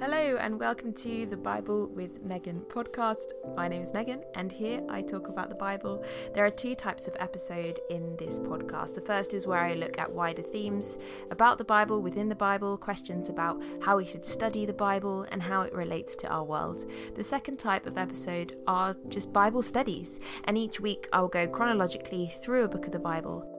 Hello, 0.00 0.36
and 0.38 0.58
welcome 0.58 0.92
to 0.92 1.24
the 1.24 1.36
Bible 1.36 1.86
with 1.86 2.22
Megan 2.24 2.62
podcast. 2.68 3.32
My 3.54 3.68
name 3.68 3.80
is 3.80 3.92
Megan, 3.92 4.24
and 4.34 4.50
here 4.50 4.82
I 4.88 5.02
talk 5.02 5.28
about 5.28 5.50
the 5.50 5.54
Bible. 5.54 6.04
There 6.34 6.44
are 6.44 6.50
two 6.50 6.74
types 6.74 7.06
of 7.06 7.16
episode 7.20 7.78
in 7.90 8.16
this 8.16 8.40
podcast. 8.40 8.94
The 8.94 9.00
first 9.00 9.34
is 9.34 9.46
where 9.46 9.60
I 9.60 9.74
look 9.74 9.96
at 9.98 10.12
wider 10.12 10.42
themes 10.42 10.98
about 11.30 11.58
the 11.58 11.64
Bible, 11.64 12.02
within 12.02 12.28
the 12.28 12.34
Bible, 12.34 12.76
questions 12.76 13.28
about 13.28 13.62
how 13.82 13.96
we 13.96 14.04
should 14.04 14.26
study 14.26 14.66
the 14.66 14.72
Bible 14.72 15.26
and 15.30 15.40
how 15.40 15.62
it 15.62 15.72
relates 15.72 16.16
to 16.16 16.28
our 16.28 16.44
world. 16.44 16.84
The 17.14 17.22
second 17.22 17.58
type 17.58 17.86
of 17.86 17.96
episode 17.96 18.56
are 18.66 18.96
just 19.08 19.32
Bible 19.32 19.62
studies, 19.62 20.18
and 20.44 20.58
each 20.58 20.80
week 20.80 21.08
I 21.12 21.20
will 21.20 21.28
go 21.28 21.46
chronologically 21.46 22.32
through 22.42 22.64
a 22.64 22.68
book 22.68 22.86
of 22.86 22.92
the 22.92 22.98
Bible 22.98 23.53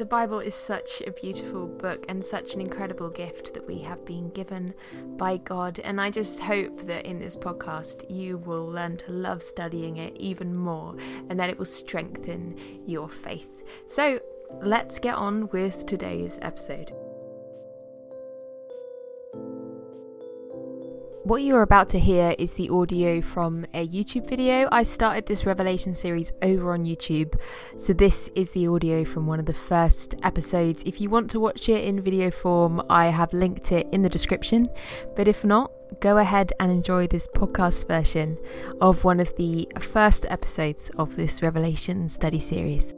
the 0.00 0.06
Bible 0.06 0.38
is 0.38 0.54
such 0.54 1.02
a 1.06 1.12
beautiful 1.12 1.66
book 1.66 2.06
and 2.08 2.24
such 2.24 2.54
an 2.54 2.62
incredible 2.62 3.10
gift 3.10 3.52
that 3.52 3.66
we 3.66 3.80
have 3.80 4.02
been 4.06 4.30
given 4.30 4.72
by 5.18 5.36
God. 5.36 5.78
And 5.80 6.00
I 6.00 6.08
just 6.08 6.40
hope 6.40 6.86
that 6.86 7.04
in 7.04 7.18
this 7.18 7.36
podcast 7.36 8.06
you 8.08 8.38
will 8.38 8.66
learn 8.66 8.96
to 8.96 9.12
love 9.12 9.42
studying 9.42 9.98
it 9.98 10.16
even 10.16 10.56
more 10.56 10.96
and 11.28 11.38
that 11.38 11.50
it 11.50 11.58
will 11.58 11.66
strengthen 11.66 12.56
your 12.86 13.10
faith. 13.10 13.62
So 13.88 14.20
let's 14.62 14.98
get 14.98 15.16
on 15.16 15.50
with 15.50 15.84
today's 15.84 16.38
episode. 16.40 16.92
What 21.22 21.42
you 21.42 21.54
are 21.56 21.62
about 21.62 21.90
to 21.90 21.98
hear 21.98 22.34
is 22.38 22.54
the 22.54 22.70
audio 22.70 23.20
from 23.20 23.66
a 23.74 23.86
YouTube 23.86 24.26
video. 24.26 24.70
I 24.72 24.82
started 24.82 25.26
this 25.26 25.44
Revelation 25.44 25.92
series 25.92 26.32
over 26.40 26.72
on 26.72 26.86
YouTube, 26.86 27.38
so 27.76 27.92
this 27.92 28.30
is 28.34 28.50
the 28.52 28.66
audio 28.68 29.04
from 29.04 29.26
one 29.26 29.38
of 29.38 29.44
the 29.44 29.52
first 29.52 30.14
episodes. 30.22 30.82
If 30.86 30.98
you 30.98 31.10
want 31.10 31.30
to 31.32 31.38
watch 31.38 31.68
it 31.68 31.84
in 31.84 32.00
video 32.00 32.30
form, 32.30 32.80
I 32.88 33.08
have 33.08 33.34
linked 33.34 33.70
it 33.70 33.86
in 33.92 34.00
the 34.00 34.08
description, 34.08 34.64
but 35.14 35.28
if 35.28 35.44
not, 35.44 35.70
go 36.00 36.16
ahead 36.16 36.54
and 36.58 36.72
enjoy 36.72 37.06
this 37.06 37.28
podcast 37.28 37.86
version 37.86 38.38
of 38.80 39.04
one 39.04 39.20
of 39.20 39.36
the 39.36 39.68
first 39.78 40.24
episodes 40.30 40.90
of 40.96 41.16
this 41.16 41.42
Revelation 41.42 42.08
study 42.08 42.40
series. 42.40 42.94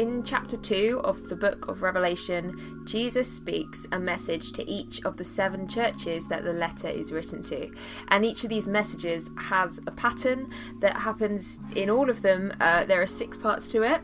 In 0.00 0.22
chapter 0.22 0.56
2 0.56 1.02
of 1.04 1.28
the 1.28 1.36
book 1.36 1.68
of 1.68 1.82
Revelation, 1.82 2.86
Jesus 2.86 3.30
speaks 3.30 3.86
a 3.92 3.98
message 3.98 4.50
to 4.52 4.66
each 4.66 5.04
of 5.04 5.18
the 5.18 5.26
seven 5.26 5.68
churches 5.68 6.26
that 6.28 6.42
the 6.42 6.54
letter 6.54 6.88
is 6.88 7.12
written 7.12 7.42
to. 7.42 7.70
And 8.08 8.24
each 8.24 8.42
of 8.42 8.48
these 8.48 8.66
messages 8.66 9.28
has 9.36 9.78
a 9.86 9.90
pattern 9.90 10.50
that 10.80 10.96
happens 10.96 11.58
in 11.76 11.90
all 11.90 12.08
of 12.08 12.22
them. 12.22 12.50
Uh, 12.62 12.86
there 12.86 13.02
are 13.02 13.06
six 13.06 13.36
parts 13.36 13.70
to 13.72 13.82
it, 13.82 14.00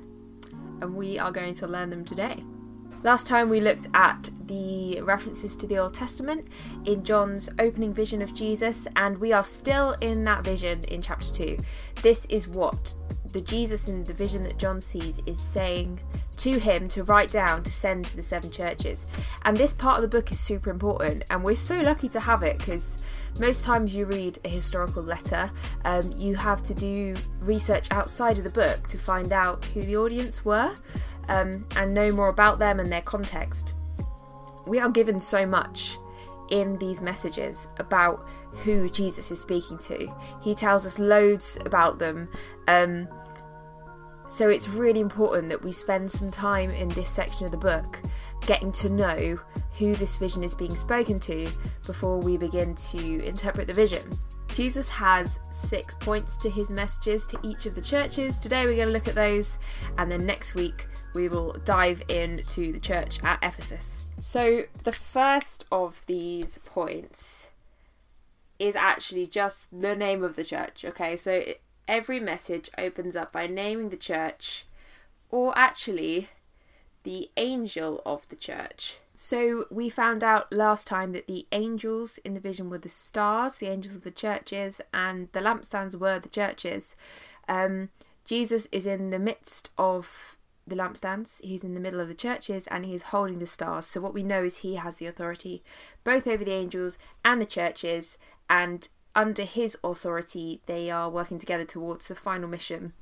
and 0.83 0.95
we 0.95 1.19
are 1.19 1.33
going 1.33 1.55
to 1.55 1.67
learn 1.67 1.89
them 1.89 2.05
today. 2.05 2.45
Last 3.03 3.27
time 3.27 3.49
we 3.49 3.63
looked 3.63 3.89
at 3.95 4.29
the 4.45 5.01
references 5.01 5.57
to 5.57 5.67
the 5.67 5.79
Old 5.79 5.95
Testament 5.95 6.47
in 6.85 7.05
John's 7.05 7.49
opening 7.59 7.95
vision 7.95 8.21
of 8.21 8.35
Jesus, 8.35 8.87
and 8.97 9.17
we 9.17 9.33
are 9.33 9.45
still 9.45 9.93
in 10.03 10.25
that 10.25 10.45
vision 10.45 10.85
in 10.85 11.01
chapter 11.01 11.33
2. 11.33 11.57
This 12.03 12.27
is 12.27 12.47
what 12.47 12.95
the 13.37 13.43
Jesus 13.43 13.87
in 13.87 14.03
the 14.05 14.15
vision 14.15 14.45
that 14.45 14.57
John 14.57 14.81
sees 14.81 15.21
is 15.27 15.39
saying 15.39 16.01
to 16.39 16.59
him 16.59 16.89
to 16.89 17.05
write 17.05 17.31
down 17.31 17.63
to 17.65 17.71
send 17.71 18.07
to 18.07 18.17
the 18.17 18.23
seven 18.23 18.51
churches. 18.51 19.07
And 19.43 19.59
this 19.59 19.75
part 19.75 19.97
of 19.97 20.03
the 20.03 20.09
book 20.09 20.33
is 20.33 20.41
super 20.41 20.71
important, 20.71 21.23
and 21.29 21.45
we're 21.45 21.55
so 21.55 21.79
lucky 21.79 22.09
to 22.09 22.21
have 22.21 22.43
it 22.43 22.57
because 22.57 22.97
most 23.39 23.63
times 23.63 23.95
you 23.95 24.07
read 24.07 24.39
a 24.43 24.49
historical 24.49 25.03
letter, 25.03 25.51
um, 25.85 26.15
you 26.17 26.35
have 26.35 26.63
to 26.63 26.73
do 26.73 27.15
research 27.41 27.91
outside 27.91 28.39
of 28.39 28.45
the 28.45 28.49
book 28.49 28.87
to 28.87 28.97
find 28.97 29.35
out 29.35 29.63
who 29.67 29.83
the 29.83 29.99
audience 29.99 30.43
were 30.43 30.75
um, 31.29 31.67
and 31.77 31.93
know 31.93 32.11
more 32.11 32.29
about 32.29 32.59
them 32.59 32.81
and 32.81 32.91
their 32.91 33.03
context. 33.03 33.75
We 34.67 34.81
are 34.81 34.89
given 34.89 35.21
so 35.21 35.45
much 35.45 35.99
in 36.49 36.79
these 36.79 37.03
messages 37.03 37.69
about 37.77 38.27
who 38.65 38.89
Jesus 38.89 39.31
is 39.31 39.41
speaking 39.41 39.77
to. 39.79 40.11
He 40.41 40.55
tells 40.55 40.87
us 40.87 40.99
loads 40.99 41.59
about 41.67 41.99
them. 41.99 42.29
Um, 42.67 43.09
so 44.29 44.49
it's 44.49 44.69
really 44.69 45.01
important 45.01 45.49
that 45.49 45.63
we 45.63 45.73
spend 45.73 46.11
some 46.11 46.31
time 46.31 46.71
in 46.71 46.89
this 46.91 47.09
section 47.09 47.47
of 47.47 47.53
the 47.53 47.59
book 47.59 48.01
getting 48.47 48.73
to 48.73 48.89
know 48.89 49.39
who 49.79 49.95
this 49.95 50.17
vision 50.17 50.43
is 50.43 50.55
being 50.55 50.77
spoken 50.77 51.19
to 51.21 51.49
before 51.87 52.19
we 52.19 52.37
begin 52.37 52.75
to 52.75 53.25
interpret 53.25 53.67
the 53.67 53.75
vision. 53.75 54.19
Jesus 54.55 54.89
has 54.89 55.39
six 55.51 55.95
points 55.95 56.37
to 56.39 56.49
his 56.49 56.71
messages 56.71 57.27
to 57.27 57.39
each 57.43 57.67
of 57.67 57.75
the 57.75 57.81
churches. 57.83 58.39
Today 58.39 58.65
we're 58.65 58.77
going 58.77 58.89
to 58.89 58.93
look 58.93 59.09
at 59.09 59.15
those, 59.15 59.59
and 59.99 60.11
then 60.11 60.25
next 60.25 60.55
week 60.55 60.87
we 61.15 61.29
will 61.29 61.53
dive 61.65 62.03
into 62.09 62.73
the 62.73 62.81
church 62.81 63.23
at 63.23 63.39
Ephesus. 63.43 64.05
So, 64.19 64.63
the 64.83 64.93
first 64.93 65.67
of 65.71 66.03
these 66.07 66.59
points 66.65 67.51
is 68.59 68.75
actually 68.75 69.27
just 69.27 69.69
the 69.79 69.95
name 69.95 70.25
of 70.25 70.37
the 70.37 70.45
church, 70.45 70.87
okay? 70.87 71.19
So, 71.19 71.43
every 71.89 72.21
message 72.21 72.71
opens 72.79 73.17
up 73.17 73.33
by 73.33 73.47
naming 73.47 73.91
the 73.91 73.97
church, 73.97 74.67
or 75.31 75.57
actually 75.57 76.29
the 77.03 77.31
angel 77.37 78.03
of 78.05 78.29
the 78.29 78.37
church. 78.37 78.97
So, 79.15 79.65
we 79.71 79.89
found 79.89 80.23
out 80.23 80.53
last 80.53 80.87
time 80.87 81.13
that 81.13 81.27
the 81.27 81.47
angels 81.51 82.19
in 82.19 82.35
the 82.35 82.41
vision 82.41 82.69
were 82.69 82.79
the 82.79 82.91
stars, 82.91 83.57
the 83.57 83.69
angels 83.69 83.97
of 83.97 84.03
the 84.03 84.11
churches, 84.11 84.83
and 84.93 85.31
the 85.33 85.41
lampstands 85.41 85.99
were 85.99 86.19
the 86.19 86.29
churches. 86.29 86.97
Um, 87.49 87.89
Jesus 88.27 88.69
is 88.73 88.87
in 88.87 89.09
the 89.11 89.19
midst 89.19 89.71
of 89.79 90.37
the 90.67 90.77
lampstands, 90.77 91.41
he's 91.43 91.65
in 91.65 91.73
the 91.73 91.81
middle 91.81 92.01
of 92.01 92.09
the 92.09 92.15
churches, 92.15 92.67
and 92.67 92.85
he's 92.85 93.05
holding 93.05 93.39
the 93.39 93.47
stars. 93.47 93.87
So, 93.87 94.03
what 94.03 94.13
we 94.13 94.23
know 94.23 94.45
is 94.45 94.59
he 94.59 94.75
has 94.75 94.97
the 94.97 95.07
authority 95.07 95.63
both 96.05 96.27
over 96.27 96.45
the 96.45 96.53
angels 96.53 96.99
and 97.25 97.41
the 97.41 97.47
churches, 97.47 98.19
and 98.51 98.89
under 99.17 99.45
his 99.45 99.79
authority, 99.83 100.61
they 100.67 100.91
are 100.91 101.09
working 101.09 101.39
together 101.39 101.65
towards 101.65 102.07
the 102.07 102.15
final 102.15 102.49
mission 102.49 102.93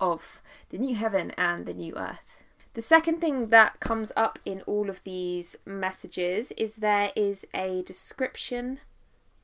of 0.00 0.42
the 0.70 0.78
new 0.78 0.96
heaven 0.96 1.30
and 1.38 1.64
the 1.64 1.72
new 1.72 1.94
earth. 1.96 2.42
The 2.74 2.82
second 2.82 3.20
thing 3.20 3.48
that 3.48 3.80
comes 3.80 4.12
up 4.16 4.40
in 4.44 4.62
all 4.62 4.90
of 4.90 5.02
these 5.04 5.56
messages 5.64 6.52
is 6.52 6.76
there 6.76 7.12
is 7.16 7.46
a 7.54 7.82
description 7.82 8.80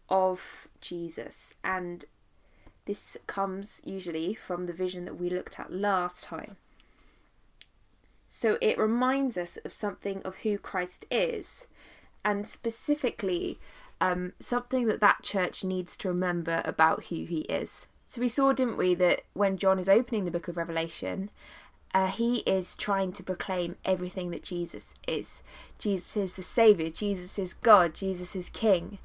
of 0.09 0.69
Jesus, 0.81 1.55
and 1.63 2.05
this 2.87 3.17
comes 3.27 3.81
usually 3.85 4.35
from 4.35 4.65
the 4.65 4.73
vision 4.73 5.05
that 5.05 5.19
we 5.19 5.31
looked 5.31 5.59
at 5.59 5.73
last 5.73 6.25
time. 6.25 6.57
So 8.29 8.59
it 8.61 8.79
reminds 8.79 9.39
us 9.39 9.59
of 9.59 9.73
something 9.73 10.23
of 10.23 10.39
who 10.39 10.59
Christ 10.59 11.07
is, 11.11 11.69
and 12.25 12.49
specifically 12.49 13.59
um, 14.01 14.33
something 14.41 14.87
that 14.87 15.01
that 15.01 15.23
church 15.23 15.65
needs 15.65 15.97
to 15.99 16.09
remember 16.09 16.63
about 16.65 17.05
who 17.05 17.25
he 17.25 17.41
is. 17.43 17.87
So 18.07 18.21
we 18.21 18.29
saw, 18.29 18.53
didn't 18.53 18.77
we, 18.77 18.95
that 18.95 19.23
when 19.33 19.57
John 19.57 19.79
is 19.79 19.89
opening 19.89 20.25
the 20.25 20.31
book 20.31 20.49
of 20.49 20.57
Revelation, 20.57 21.31
uh, 21.95 22.09
he 22.09 22.39
is 22.39 22.77
trying 22.77 23.13
to 23.13 23.23
proclaim 23.23 23.77
everything 23.85 24.31
that 24.31 24.43
Jesus 24.43 24.95
is. 25.07 25.43
Jesus 25.79 26.17
is 26.17 26.35
the 26.35 26.43
Savior, 26.43 26.91
Jesus 26.91 27.39
is 27.39 27.55
God, 27.55 27.95
Jesus 27.95 28.35
is 28.35 28.51
King. 28.51 28.99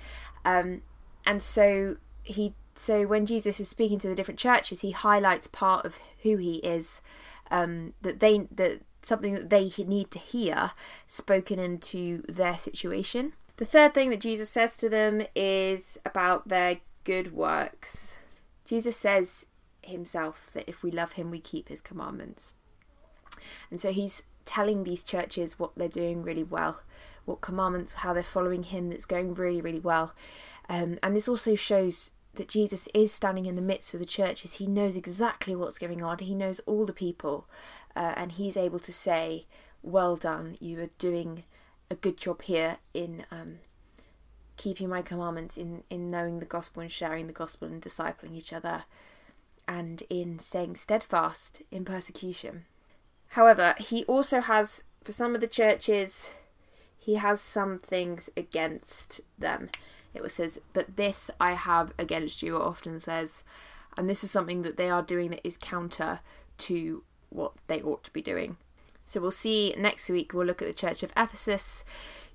Um, 0.44 0.82
and 1.26 1.42
so 1.44 1.98
he 2.24 2.54
so 2.76 3.06
when 3.06 3.26
Jesus 3.26 3.60
is 3.60 3.68
speaking 3.68 4.00
to 4.00 4.08
the 4.08 4.16
different 4.16 4.40
churches, 4.40 4.82
he 4.82 4.92
highlights 4.92 5.48
part 5.48 5.86
of 5.86 6.00
who 6.24 6.38
he 6.38 6.56
is, 6.58 7.02
um, 7.52 7.94
that 8.02 8.20
they 8.20 8.48
that 8.52 8.82
something 9.02 9.34
that 9.34 9.50
they 9.50 9.72
need 9.84 10.12
to 10.12 10.20
hear 10.20 10.72
spoken 11.08 11.60
into 11.60 12.24
their 12.28 12.58
situation. 12.58 13.34
The 13.60 13.66
third 13.66 13.94
thing 13.94 14.10
that 14.12 14.22
Jesus 14.22 14.50
says 14.50 14.78
to 14.78 14.88
them 14.88 15.22
is 15.36 15.98
about 16.06 16.48
their 16.48 16.78
good 17.04 17.34
works. 17.34 18.18
Jesus 18.64 18.96
says 18.96 19.48
himself 19.82 20.50
that 20.54 20.70
if 20.70 20.82
we 20.82 20.92
love 20.92 21.14
him, 21.14 21.30
we 21.30 21.42
keep 21.42 21.68
his 21.68 21.82
commandments. 21.82 22.54
And 23.70 23.82
so 23.82 23.92
he's 23.92 24.24
telling 24.46 24.86
these 24.86 25.04
churches 25.04 25.60
what 25.60 25.74
they're 25.76 25.90
doing 25.90 26.24
really 26.24 26.44
well, 26.44 26.80
what 27.26 27.42
commandments, 27.42 27.96
how 27.96 28.14
they're 28.14 28.24
following 28.24 28.64
him 28.64 28.88
that's 28.88 29.06
going 29.06 29.34
really, 29.34 29.60
really 29.60 29.82
well. 29.82 30.14
Um, 30.70 30.98
and 31.04 31.14
this 31.14 31.28
also 31.28 31.56
shows 31.56 32.12
that 32.36 32.48
Jesus 32.48 32.88
is 32.94 33.12
standing 33.12 33.46
in 33.46 33.58
the 33.58 33.62
midst 33.62 33.94
of 33.94 34.00
the 34.00 34.06
churches. 34.06 34.54
He 34.54 34.68
knows 34.68 34.96
exactly 34.96 35.54
what's 35.54 35.80
going 35.80 36.02
on, 36.02 36.20
he 36.20 36.34
knows 36.34 36.62
all 36.62 36.86
the 36.86 36.94
people, 36.94 37.46
uh, 37.94 38.14
and 38.16 38.32
he's 38.32 38.56
able 38.56 38.80
to 38.80 38.94
say, 38.94 39.48
Well 39.84 40.16
done, 40.16 40.56
you 40.62 40.80
are 40.80 40.90
doing 40.98 41.44
a 41.90 41.96
good 41.96 42.18
job 42.18 42.42
here 42.44 42.78
in 42.94 43.26
um, 43.32 43.60
keeping 44.58 44.90
my 44.90 45.02
commandments, 45.02 45.58
in, 45.58 45.84
in 45.90 46.12
knowing 46.12 46.40
the 46.40 46.46
gospel 46.46 46.82
and 46.82 46.92
sharing 46.92 47.28
the 47.28 47.34
gospel 47.34 47.68
and 47.68 47.82
discipling 47.82 48.36
each 48.36 48.54
other, 48.54 48.84
and 49.68 50.04
in 50.10 50.40
staying 50.40 50.76
steadfast 50.76 51.62
in 51.72 51.86
persecution. 51.86 52.66
However, 53.30 53.76
he 53.78 54.04
also 54.06 54.42
has, 54.42 54.84
for 55.04 55.12
some 55.12 55.36
of 55.36 55.42
the 55.42 55.48
churches, 55.48 56.32
he 56.98 57.16
has 57.16 57.40
some 57.40 57.80
things 57.80 58.30
against 58.36 59.22
them. 59.38 59.70
It 60.14 60.30
says, 60.32 60.60
But 60.74 60.96
this 60.96 61.30
I 61.40 61.54
have 61.54 61.94
against 61.98 62.44
you, 62.44 62.56
it 62.56 62.62
often 62.62 63.00
says, 63.00 63.44
and 63.96 64.10
this 64.10 64.24
is 64.24 64.32
something 64.32 64.62
that 64.64 64.78
they 64.78 64.90
are 64.90 65.02
doing 65.02 65.30
that 65.32 65.46
is 65.46 65.58
counter 65.58 66.22
to 66.60 67.04
what 67.30 67.54
they 67.68 67.82
ought 67.82 68.04
to 68.04 68.12
be 68.12 68.22
doing. 68.22 68.58
So 69.10 69.20
we'll 69.20 69.32
see 69.32 69.74
next 69.76 70.08
week, 70.08 70.36
we'll 70.36 70.46
look 70.46 70.62
at 70.62 70.68
the 70.68 70.74
church 70.74 71.02
of 71.02 71.12
Ephesus. 71.18 71.84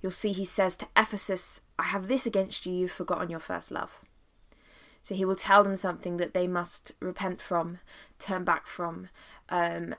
You'll 0.02 0.10
see 0.10 0.32
he 0.32 0.44
says 0.44 0.74
to 0.78 0.88
Ephesus, 0.96 1.60
I 1.78 1.84
have 1.84 2.08
this 2.08 2.26
against 2.26 2.66
you, 2.66 2.72
you've 2.72 2.90
forgotten 2.90 3.30
your 3.30 3.38
first 3.38 3.70
love. 3.70 4.00
So 5.00 5.14
he 5.14 5.24
will 5.24 5.36
tell 5.36 5.62
them 5.62 5.76
something 5.76 6.16
that 6.16 6.34
they 6.34 6.48
must 6.48 6.90
repent 6.98 7.40
from, 7.40 7.78
turn 8.18 8.42
back 8.42 8.66
from, 8.66 9.06
um, 9.50 9.94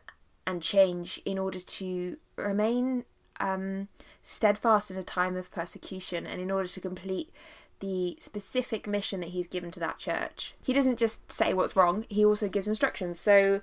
and 0.46 0.62
change 0.62 1.22
in 1.24 1.40
order 1.40 1.60
to 1.60 2.18
remain 2.36 3.06
um, 3.40 3.88
steadfast 4.22 4.92
in 4.92 4.98
a 4.98 5.04
time 5.04 5.38
of 5.38 5.52
persecution 5.52 6.28
and 6.28 6.42
in 6.42 6.52
order 6.52 6.68
to 6.68 6.82
complete 6.82 7.32
the 7.80 8.18
specific 8.20 8.86
mission 8.86 9.22
that 9.22 9.30
he's 9.30 9.48
given 9.48 9.72
to 9.72 9.80
that 9.80 9.98
church. 9.98 10.56
He 10.62 10.74
doesn't 10.74 11.00
just 11.00 11.32
say 11.32 11.54
what's 11.54 11.78
wrong, 11.78 12.06
he 12.10 12.26
also 12.26 12.50
gives 12.50 12.68
instructions. 12.68 13.18
So, 13.18 13.62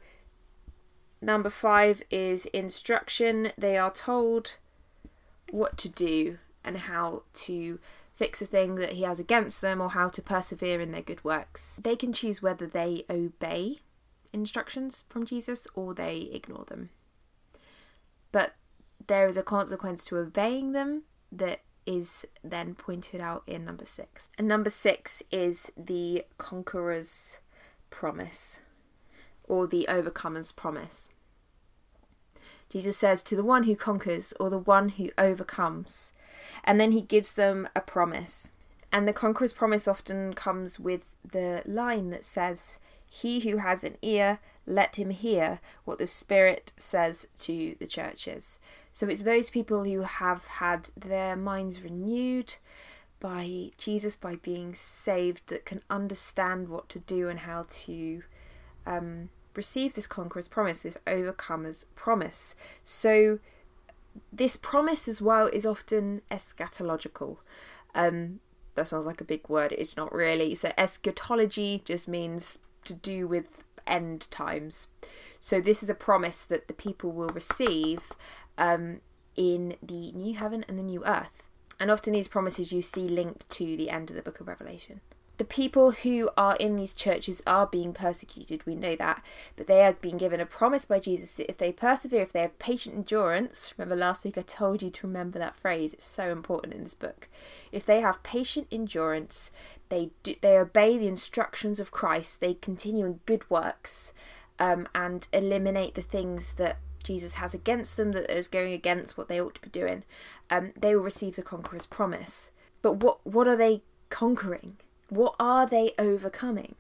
number 1.23 1.49
five 1.49 2.03
is 2.11 2.47
instruction. 2.47 3.53
They 3.57 3.79
are 3.79 3.93
told 3.93 4.57
what 5.51 5.79
to 5.79 5.89
do 5.89 6.39
and 6.65 6.79
how 6.79 7.23
to 7.35 7.79
fix 8.15 8.43
a 8.43 8.47
thing 8.47 8.75
that 8.77 8.93
he 8.93 9.03
has 9.03 9.19
against 9.19 9.61
them 9.61 9.81
or 9.81 9.91
how 9.91 10.09
to 10.09 10.23
persevere 10.23 10.81
in 10.81 10.93
their 10.93 11.03
good 11.03 11.25
works. 11.25 11.81
They 11.83 11.97
can 11.97 12.13
choose 12.13 12.43
whether 12.43 12.67
they 12.67 13.05
obey 13.09 13.79
instructions 14.33 15.05
from 15.09 15.27
Jesus 15.27 15.67
or 15.75 15.95
they 15.95 16.31
ignore 16.33 16.65
them. 16.65 16.91
But 18.31 18.55
there 19.07 19.27
is 19.27 19.37
a 19.37 19.43
consequence 19.43 20.05
to 20.07 20.19
obeying 20.19 20.73
them 20.73 21.03
that 21.31 21.61
is 21.85 22.25
then 22.45 22.75
pointed 22.75 23.21
out 23.21 23.43
in 23.47 23.65
number 23.65 23.85
six. 23.85 24.29
And 24.39 24.47
number 24.47 24.71
six 24.71 25.23
is 25.31 25.73
the 25.77 26.25
conqueror's 26.39 27.39
promise 27.91 28.61
or 29.49 29.67
the 29.67 29.87
overcomer's 29.89 30.53
promise. 30.53 31.11
Jesus 32.73 32.97
says, 32.97 33.23
To 33.23 33.37
the 33.37 33.45
one 33.45 33.65
who 33.65 33.77
conquers 33.77 34.33
or 34.41 34.49
the 34.49 34.59
one 34.59 34.91
who 34.91 35.11
overcomes. 35.19 36.13
And 36.65 36.81
then 36.81 36.93
he 36.93 37.03
gives 37.03 37.33
them 37.33 37.69
a 37.77 37.81
promise. 37.81 38.51
And 38.91 39.07
the 39.07 39.13
conqueror's 39.13 39.53
promise 39.53 39.87
often 39.87 40.33
comes 40.35 40.81
with 40.81 41.05
the 41.23 41.63
line 41.67 42.11
that 42.11 42.25
says, 42.25 42.79
He 43.09 43.41
who 43.41 43.59
has 43.59 43.85
an 43.85 43.97
ear, 44.01 44.39
let 44.67 44.97
him 44.97 45.11
hear 45.11 45.61
what 45.85 45.99
the 45.99 46.07
Spirit 46.07 46.73
says 46.77 47.27
to 47.41 47.77
the 47.79 47.87
churches. 47.87 48.59
So 48.93 49.07
it's 49.07 49.25
those 49.25 49.51
people 49.51 49.85
who 49.85 50.03
have 50.03 50.47
had 50.47 50.89
their 50.97 51.37
minds 51.37 51.83
renewed 51.83 52.57
by 53.19 53.71
Jesus, 53.77 54.17
by 54.17 54.37
being 54.37 54.75
saved, 54.75 55.49
that 55.49 55.65
can 55.65 55.83
understand 55.89 56.69
what 56.69 56.89
to 56.91 56.99
do 56.99 57.29
and 57.29 57.41
how 57.41 57.67
to 57.71 58.23
um, 58.87 59.29
receive 59.55 59.95
this 59.95 60.07
conqueror's 60.07 60.49
promise, 60.49 60.83
this 60.83 60.99
overcomer's 61.07 61.87
promise. 61.95 62.55
So 62.85 63.39
this 64.33 64.57
promise 64.57 65.09
as 65.09 65.21
well 65.21 65.47
is 65.47 65.67
often 65.67 66.23
eschatological. 66.31 67.39
Um, 67.95 68.41
that 68.75 68.89
sounds 68.89 69.07
like 69.07 69.21
a 69.21 69.25
big 69.25 69.49
word. 69.49 69.73
It's 69.73 69.97
not 69.97 70.13
really. 70.13 70.55
So 70.55 70.73
eschatology 70.79 71.83
just 71.85 72.09
means 72.09 72.59
to 72.85 72.95
do 72.95 73.27
with 73.27 73.65
end 73.87 74.31
times. 74.31 74.89
So 75.41 75.61
this 75.61 75.83
is 75.83 75.91
a 75.91 75.95
promise 75.95 76.45
that 76.45 76.69
the 76.69 76.75
people 76.75 77.13
will 77.13 77.29
receive 77.29 78.13
um, 78.57 79.01
in 79.37 79.77
the 79.83 80.13
new 80.13 80.35
heaven 80.35 80.65
and 80.69 80.79
the 80.79 80.83
new 80.83 81.05
earth. 81.05 81.49
And 81.81 81.91
often 81.91 82.13
these 82.13 82.29
promises 82.29 82.73
you 82.73 82.81
see 82.81 83.09
linked 83.09 83.49
to 83.51 83.77
the 83.77 83.91
end 83.91 84.11
of 84.11 84.17
the 84.17 84.23
book 84.23 84.41
of 84.41 84.49
Revelation. 84.49 85.01
The 85.43 85.49
people 85.49 85.91
who 85.91 86.31
are 86.37 86.55
in 86.55 86.77
these 86.77 86.95
churches 86.95 87.43
are 87.49 87.67
being 87.67 87.93
persecuted, 87.93 88.65
we 88.65 88.77
know 88.77 88.95
that, 88.95 89.25
but 89.57 89.67
they 89.67 89.83
are 89.83 89.95
being 89.95 90.17
given 90.17 90.39
a 90.39 90.47
promise 90.47 90.85
by 90.85 91.01
Jesus 91.01 91.33
that 91.33 91.51
if 91.51 91.59
they 91.59 91.73
persevere, 91.73 92.23
if 92.23 92.33
they 92.33 92.43
have 92.43 92.61
patient 92.61 92.95
endurance, 92.95 93.75
remember 93.77 93.97
last 93.97 94.25
week 94.25 94.39
I 94.39 94.43
told 94.43 94.83
you 94.83 94.91
to 94.91 95.07
remember 95.09 95.41
that 95.41 95.57
phrase, 95.57 95.95
it's 95.95 96.07
so 96.07 96.31
important 96.31 96.75
in 96.75 96.85
this 96.85 96.95
book. 96.95 97.29
If 97.73 97.85
they 97.85 98.01
have 98.03 98.23
patient 98.23 98.69
endurance, 98.71 99.51
they 99.89 100.11
do, 100.23 100.37
they 100.41 100.57
obey 100.57 100.97
the 100.97 101.09
instructions 101.09 101.81
of 101.81 101.91
Christ, 101.91 102.41
they 102.41 102.55
continue 102.55 103.05
in 103.05 103.19
good 103.27 103.51
works, 103.51 104.13
um, 104.61 104.87
and 104.95 105.27
eliminate 105.33 105.97
the 105.97 106.03
things 106.03 106.53
that 106.53 106.79
Jesus 107.03 107.35
has 107.35 107.53
against 107.53 107.97
them, 107.97 108.13
that 108.13 108.31
is 108.31 108.47
going 108.47 108.73
against 108.73 109.19
what 109.19 109.27
they 109.27 109.41
ought 109.41 109.57
to 109.57 109.61
be 109.61 109.71
doing, 109.71 110.05
um, 110.51 110.73
they 110.79 110.95
will 110.95 111.03
receive 111.03 111.35
the 111.35 111.43
conqueror's 111.43 111.87
promise. 111.87 112.53
But 112.81 112.99
what 112.99 113.27
what 113.27 113.49
are 113.49 113.57
they 113.57 113.83
conquering? 114.09 114.77
What 115.13 115.35
are 115.39 115.67
they 115.67 115.93
overcoming? 115.99 116.75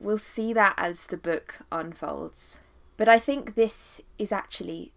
We'll 0.00 0.16
see 0.16 0.54
that 0.54 0.72
as 0.78 1.08
the 1.08 1.18
book 1.18 1.58
unfolds. 1.70 2.60
But 2.96 3.10
I 3.10 3.18
think 3.18 3.56
this 3.56 4.00
is 4.16 4.32
actually 4.32 4.92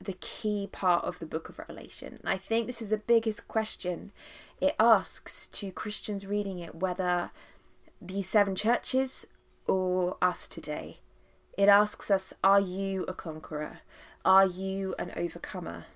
the 0.00 0.12
key 0.20 0.68
part 0.70 1.04
of 1.04 1.18
the 1.18 1.26
book 1.26 1.48
of 1.48 1.58
Revelation. 1.58 2.20
I 2.24 2.36
think 2.36 2.68
this 2.68 2.80
is 2.80 2.90
the 2.90 2.98
biggest 2.98 3.48
question 3.48 4.12
it 4.60 4.76
asks 4.78 5.48
to 5.48 5.72
Christians 5.72 6.24
reading 6.24 6.60
it 6.60 6.76
whether 6.76 7.32
these 8.00 8.28
seven 8.28 8.54
churches 8.54 9.26
or 9.66 10.18
us 10.22 10.46
today. 10.46 10.98
It 11.56 11.68
asks 11.68 12.12
us 12.12 12.32
Are 12.44 12.60
you 12.60 13.04
a 13.08 13.12
conqueror? 13.12 13.78
Are 14.24 14.46
you 14.46 14.94
an 15.00 15.10
overcomer? 15.16 15.86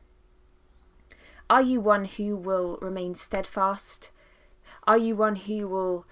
Are 1.49 1.63
you 1.63 1.81
one 1.81 2.07
who 2.07 2.35
will 2.35 2.77
remain 2.83 3.15
steadfast 3.15 4.11
are 4.87 4.99
you 4.99 5.17
one 5.17 5.37
who 5.37 5.69
will 5.69 6.07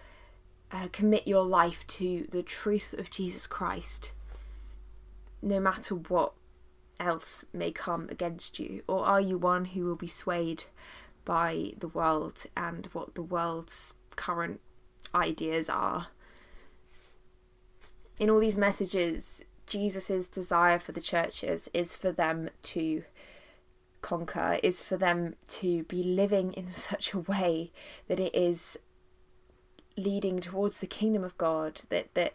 uh, 0.72 0.88
commit 0.92 1.26
your 1.26 1.44
life 1.44 1.86
to 1.88 2.28
the 2.30 2.42
truth 2.42 2.92
of 2.92 3.10
Jesus 3.10 3.46
Christ, 3.46 4.12
no 5.42 5.58
matter 5.58 5.94
what 5.94 6.32
else 6.98 7.44
may 7.52 7.72
come 7.72 8.08
against 8.10 8.58
you? 8.58 8.82
Or 8.86 9.04
are 9.04 9.20
you 9.20 9.38
one 9.38 9.66
who 9.66 9.84
will 9.84 9.96
be 9.96 10.06
swayed 10.06 10.64
by 11.24 11.72
the 11.78 11.88
world 11.88 12.44
and 12.56 12.86
what 12.92 13.14
the 13.14 13.22
world's 13.22 13.94
current 14.16 14.60
ideas 15.14 15.68
are? 15.68 16.08
In 18.18 18.28
all 18.28 18.38
these 18.38 18.58
messages, 18.58 19.44
Jesus' 19.66 20.28
desire 20.28 20.78
for 20.78 20.92
the 20.92 21.00
churches 21.00 21.68
is 21.72 21.96
for 21.96 22.12
them 22.12 22.50
to 22.62 23.04
conquer 24.02 24.58
is 24.62 24.82
for 24.82 24.96
them 24.96 25.34
to 25.48 25.84
be 25.84 26.02
living 26.02 26.52
in 26.52 26.68
such 26.70 27.12
a 27.12 27.18
way 27.18 27.72
that 28.08 28.20
it 28.20 28.34
is 28.34 28.78
leading 29.96 30.40
towards 30.40 30.80
the 30.80 30.86
kingdom 30.86 31.24
of 31.24 31.36
God 31.36 31.82
that 31.90 32.14
that 32.14 32.34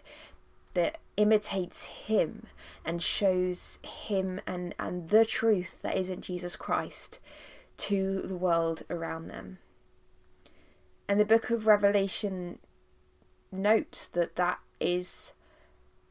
that 0.74 0.98
imitates 1.15 1.86
him 1.86 2.48
and 2.84 3.01
shows 3.01 3.79
him 3.81 4.41
and 4.45 4.75
and 4.77 5.10
the 5.10 5.25
truth 5.25 5.81
that 5.81 5.98
is 5.98 6.10
in 6.10 6.22
Jesus 6.22 6.55
Christ 6.55 7.19
to 7.77 8.22
the 8.22 8.38
world 8.38 8.84
around 8.89 9.27
them. 9.27 9.60
And 11.07 11.19
the 11.19 11.25
book 11.25 11.50
of 11.50 11.67
Revelation 11.67 12.60
notes 13.51 14.07
that 14.07 14.36
that 14.36 14.60
is 14.79 15.34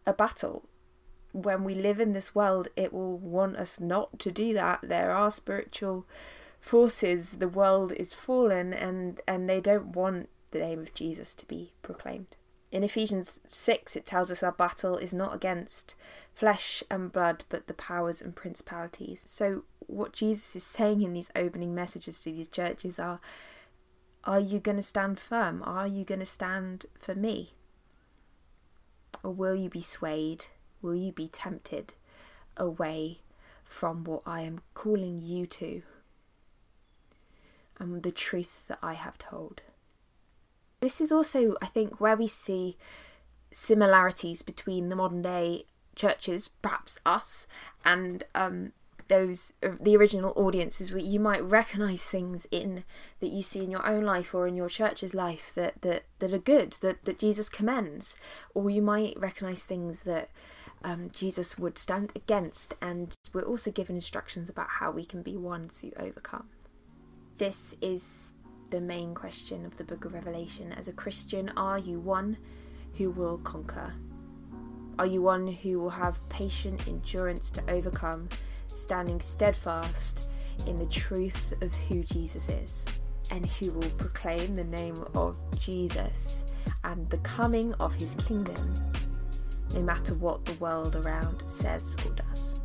a 0.06 0.12
battle 0.12 0.64
when 1.34 1.64
we 1.64 1.74
live 1.74 1.98
in 1.98 2.12
this 2.12 2.32
world, 2.32 2.68
it 2.76 2.92
will 2.92 3.18
want 3.18 3.56
us 3.56 3.80
not 3.80 4.20
to 4.20 4.30
do 4.30 4.54
that. 4.54 4.80
There 4.84 5.10
are 5.10 5.32
spiritual 5.32 6.06
forces. 6.60 7.32
The 7.32 7.48
world 7.48 7.92
is 7.92 8.14
fallen, 8.14 8.72
and 8.72 9.20
and 9.26 9.50
they 9.50 9.60
don't 9.60 9.96
want 9.96 10.28
the 10.52 10.60
name 10.60 10.78
of 10.78 10.94
Jesus 10.94 11.34
to 11.34 11.46
be 11.46 11.72
proclaimed. 11.82 12.36
In 12.70 12.84
Ephesians 12.84 13.40
6, 13.48 13.96
it 13.96 14.06
tells 14.06 14.30
us 14.30 14.42
our 14.42 14.52
battle 14.52 14.96
is 14.96 15.12
not 15.12 15.34
against 15.34 15.96
flesh 16.32 16.82
and 16.88 17.10
blood, 17.12 17.44
but 17.48 17.66
the 17.66 17.74
powers 17.74 18.22
and 18.22 18.34
principalities. 18.34 19.24
So, 19.26 19.64
what 19.86 20.12
Jesus 20.12 20.54
is 20.54 20.64
saying 20.64 21.02
in 21.02 21.14
these 21.14 21.32
opening 21.34 21.74
messages 21.74 22.22
to 22.22 22.32
these 22.32 22.48
churches 22.48 23.00
are 23.00 23.20
Are 24.22 24.40
you 24.40 24.60
going 24.60 24.76
to 24.76 24.82
stand 24.84 25.18
firm? 25.18 25.64
Are 25.66 25.88
you 25.88 26.04
going 26.04 26.20
to 26.20 26.26
stand 26.26 26.86
for 27.00 27.16
me? 27.16 27.54
Or 29.24 29.32
will 29.32 29.56
you 29.56 29.68
be 29.68 29.80
swayed 29.80 30.46
will 30.84 30.94
you 30.94 31.10
be 31.10 31.28
tempted 31.28 31.94
away 32.56 33.18
from 33.64 34.04
what 34.04 34.22
I 34.26 34.42
am 34.42 34.60
calling 34.74 35.18
you 35.20 35.46
to 35.46 35.82
and 37.80 38.02
the 38.02 38.12
truth 38.12 38.68
that 38.68 38.78
I 38.82 38.92
have 38.92 39.18
told? 39.18 39.62
This 40.80 41.00
is 41.00 41.10
also, 41.10 41.56
I 41.62 41.66
think, 41.66 42.00
where 42.00 42.16
we 42.16 42.26
see 42.26 42.76
similarities 43.50 44.42
between 44.42 44.90
the 44.90 44.96
modern 44.96 45.22
day 45.22 45.64
churches, 45.96 46.48
perhaps 46.48 47.00
us, 47.06 47.46
and 47.84 48.24
um, 48.34 48.72
those 49.08 49.52
uh, 49.62 49.70
the 49.80 49.96
original 49.96 50.32
audiences 50.36 50.90
where 50.90 51.02
you 51.02 51.20
might 51.20 51.42
recognize 51.42 52.04
things 52.04 52.46
in 52.50 52.84
that 53.20 53.28
you 53.28 53.42
see 53.42 53.62
in 53.62 53.70
your 53.70 53.86
own 53.86 54.04
life 54.04 54.34
or 54.34 54.46
in 54.46 54.56
your 54.56 54.68
church's 54.68 55.14
life 55.14 55.52
that 55.54 55.80
that, 55.82 56.04
that 56.18 56.32
are 56.32 56.38
good 56.38 56.72
that, 56.80 57.04
that 57.04 57.18
jesus 57.18 57.48
commends 57.48 58.16
or 58.54 58.70
you 58.70 58.80
might 58.80 59.18
recognize 59.18 59.64
things 59.64 60.00
that 60.00 60.30
um, 60.84 61.10
jesus 61.12 61.58
would 61.58 61.76
stand 61.78 62.12
against 62.14 62.74
and 62.80 63.14
we're 63.32 63.42
also 63.42 63.70
given 63.70 63.96
instructions 63.96 64.48
about 64.48 64.68
how 64.68 64.90
we 64.92 65.04
can 65.04 65.22
be 65.22 65.36
one 65.36 65.68
to 65.80 65.92
overcome. 65.98 66.48
This 67.38 67.74
is 67.82 68.30
the 68.70 68.80
main 68.80 69.14
question 69.14 69.66
of 69.66 69.76
the 69.76 69.84
book 69.84 70.04
of 70.04 70.14
revelation. 70.14 70.72
As 70.72 70.86
a 70.86 70.92
christian 70.92 71.50
are 71.56 71.78
you 71.78 71.98
one 71.98 72.36
who 72.96 73.10
will 73.10 73.38
conquer? 73.38 73.92
Are 74.98 75.06
you 75.06 75.22
one 75.22 75.48
who 75.48 75.80
will 75.80 75.90
have 75.90 76.16
patient 76.28 76.86
endurance 76.86 77.50
to 77.50 77.68
overcome 77.68 78.28
standing 78.72 79.20
steadfast 79.20 80.22
in 80.66 80.78
the 80.78 80.86
truth 80.86 81.54
of 81.62 81.72
who 81.74 82.04
Jesus 82.04 82.48
is, 82.48 82.86
and 83.30 83.46
who 83.46 83.72
will 83.72 83.90
proclaim 83.90 84.54
the 84.54 84.64
name 84.64 85.04
of 85.14 85.36
Jesus 85.58 86.44
and 86.84 87.08
the 87.10 87.18
coming 87.18 87.74
of 87.74 87.94
his 87.94 88.14
kingdom, 88.16 88.83
no 89.74 89.82
matter 89.82 90.14
what 90.14 90.44
the 90.44 90.54
world 90.54 90.96
around 90.96 91.42
says 91.46 91.96
or 92.06 92.12
does. 92.14 92.56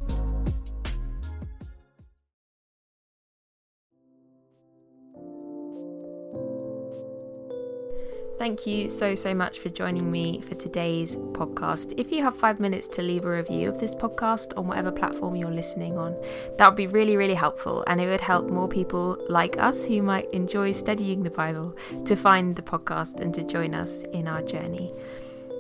Thank 8.40 8.66
you 8.66 8.88
so, 8.88 9.16
so 9.16 9.34
much 9.34 9.60
for 9.60 9.68
joining 9.68 10.10
me 10.10 10.40
for 10.40 10.56
today's 10.56 11.18
podcast. 11.18 11.94
If 11.98 12.10
you 12.10 12.24
have 12.24 12.38
five 12.38 12.58
minutes 12.58 12.88
to 12.88 13.02
leave 13.02 13.26
a 13.26 13.30
review 13.30 13.68
of 13.68 13.82
this 13.82 13.94
podcast 13.94 14.58
on 14.58 14.66
whatever 14.66 14.94
platform 14.94 15.36
you're 15.36 15.52
listening 15.52 15.98
on, 15.98 16.16
that 16.58 16.66
would 16.66 16.78
be 16.78 16.88
really, 16.88 17.18
really 17.18 17.34
helpful. 17.34 17.84
And 17.86 18.00
it 18.00 18.08
would 18.08 18.22
help 18.22 18.50
more 18.50 18.70
people 18.70 19.18
like 19.28 19.60
us 19.60 19.84
who 19.84 20.02
might 20.02 20.32
enjoy 20.32 20.72
studying 20.72 21.24
the 21.24 21.30
Bible 21.30 21.76
to 22.06 22.16
find 22.16 22.56
the 22.56 22.62
podcast 22.62 23.20
and 23.20 23.34
to 23.34 23.44
join 23.44 23.74
us 23.74 24.04
in 24.14 24.26
our 24.26 24.42
journey. 24.42 24.90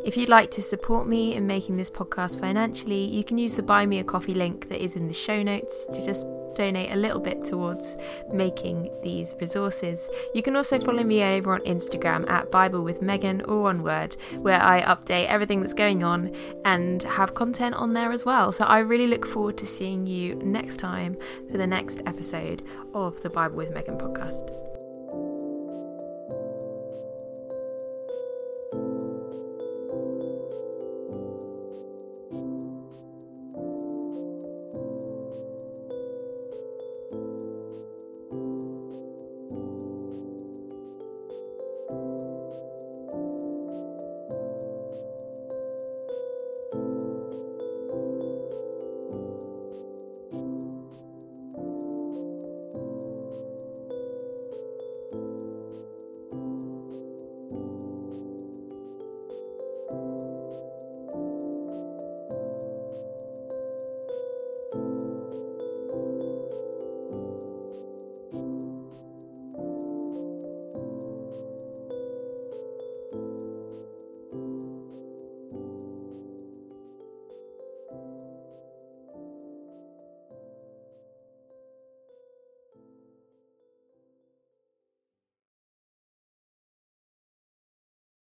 If 0.06 0.16
you'd 0.16 0.30
like 0.30 0.50
to 0.52 0.62
support 0.62 1.08
me 1.08 1.36
in 1.36 1.46
making 1.46 1.78
this 1.78 1.92
podcast 1.92 2.40
financially, 2.40 3.04
you 3.04 3.24
can 3.24 3.38
use 3.38 3.56
the 3.56 3.62
Buy 3.62 3.86
Me 3.86 4.00
a 4.00 4.04
Coffee 4.04 4.34
link 4.34 4.70
that 4.70 4.82
is 4.82 4.96
in 4.96 5.08
the 5.08 5.14
show 5.14 5.44
notes 5.44 5.86
to 5.88 6.04
just 6.04 6.26
donate 6.56 6.92
a 6.92 6.96
little 6.96 7.20
bit 7.20 7.44
towards 7.44 7.96
making 8.34 8.90
these 9.04 9.36
resources. 9.40 10.10
You 10.34 10.42
can 10.42 10.56
also 10.56 10.80
follow 10.80 11.04
me 11.04 11.22
over 11.24 11.54
on 11.54 11.62
Instagram 11.62 12.30
at 12.30 12.50
Bible 12.50 12.82
with 12.84 13.02
Megan 13.02 13.42
or 13.42 13.62
one 13.62 13.84
word, 13.84 14.16
where 14.38 14.62
I 14.62 14.82
update 14.82 15.28
everything 15.28 15.60
that's 15.60 15.74
going 15.74 16.04
on 16.04 16.34
and 16.66 17.04
have 17.04 17.36
content 17.36 17.76
on 17.76 17.94
there 17.94 18.12
as 18.12 18.26
well. 18.26 18.52
So 18.52 18.66
I 18.66 18.80
really 18.80 19.08
look 19.08 19.26
forward 19.26 19.58
to 19.60 19.68
seeing 19.68 20.08
you 20.08 20.36
next 20.36 20.78
time 20.78 21.18
for 21.52 21.58
the 21.58 21.68
next 21.68 22.02
episode 22.06 22.64
of 22.94 23.22
the 23.22 23.30
Bible 23.30 23.58
with 23.58 23.74
Megan 23.74 23.98
podcast. 23.98 24.69